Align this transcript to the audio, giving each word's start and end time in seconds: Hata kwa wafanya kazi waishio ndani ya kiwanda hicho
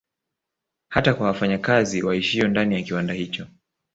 Hata 0.89 1.13
kwa 1.13 1.27
wafanya 1.27 1.57
kazi 1.57 2.03
waishio 2.03 2.47
ndani 2.47 2.75
ya 2.75 2.81
kiwanda 2.81 3.13
hicho 3.13 3.47